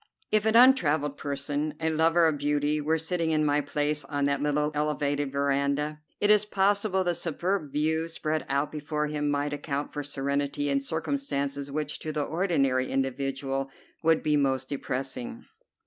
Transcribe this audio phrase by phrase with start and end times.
[0.31, 4.41] If an untravelled person, a lover of beauty, were sitting in my place on that
[4.41, 9.93] little elevated veranda, it is possible the superb view spread out before him might account
[9.93, 13.69] for serenity in circumstances which to the ordinary individual
[14.01, 15.45] would be most depressing.